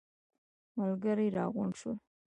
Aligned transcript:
ملګري 0.77 1.27
راغونډ 1.37 1.73
شول. 1.79 1.97